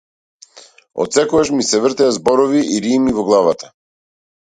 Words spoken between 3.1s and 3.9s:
во главата.